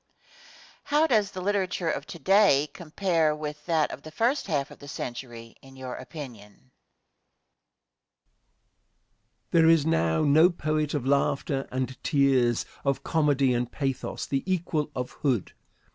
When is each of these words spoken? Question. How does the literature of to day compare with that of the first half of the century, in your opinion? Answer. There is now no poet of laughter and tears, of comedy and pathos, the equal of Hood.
Question. 0.01 0.81
How 0.85 1.05
does 1.05 1.29
the 1.29 1.43
literature 1.43 1.87
of 1.91 2.07
to 2.07 2.17
day 2.17 2.69
compare 2.73 3.35
with 3.35 3.63
that 3.67 3.91
of 3.91 4.01
the 4.01 4.09
first 4.09 4.47
half 4.47 4.71
of 4.71 4.79
the 4.79 4.87
century, 4.87 5.55
in 5.61 5.75
your 5.75 5.93
opinion? 5.93 6.41
Answer. 6.41 6.73
There 9.51 9.69
is 9.69 9.85
now 9.85 10.23
no 10.23 10.49
poet 10.49 10.95
of 10.95 11.05
laughter 11.05 11.67
and 11.71 12.03
tears, 12.03 12.65
of 12.83 13.03
comedy 13.03 13.53
and 13.53 13.71
pathos, 13.71 14.25
the 14.25 14.41
equal 14.51 14.89
of 14.95 15.11
Hood. 15.11 15.53